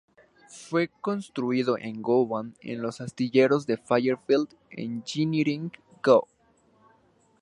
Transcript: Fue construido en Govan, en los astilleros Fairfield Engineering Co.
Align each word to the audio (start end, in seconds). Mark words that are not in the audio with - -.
Fue 0.49 0.87
construido 0.87 1.77
en 1.77 2.01
Govan, 2.01 2.55
en 2.61 2.81
los 2.81 3.01
astilleros 3.01 3.67
Fairfield 3.85 4.49
Engineering 4.71 5.69
Co. 6.01 6.27